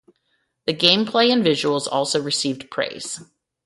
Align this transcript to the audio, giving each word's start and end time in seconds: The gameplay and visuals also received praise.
The 0.65 0.73
gameplay 0.73 1.31
and 1.31 1.45
visuals 1.45 1.87
also 1.87 2.19
received 2.19 2.71
praise. 2.71 3.19